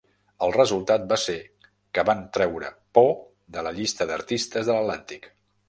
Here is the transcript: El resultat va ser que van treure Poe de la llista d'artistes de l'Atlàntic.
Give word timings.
El 0.45 0.53
resultat 0.53 1.03
va 1.11 1.17
ser 1.23 1.35
que 1.99 2.05
van 2.11 2.23
treure 2.39 2.73
Poe 2.99 3.13
de 3.59 3.67
la 3.69 3.77
llista 3.79 4.11
d'artistes 4.13 4.69
de 4.71 4.79
l'Atlàntic. 4.79 5.33